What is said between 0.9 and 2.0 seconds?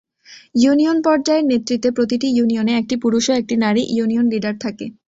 পর্যায়ের নেতৃত্বে,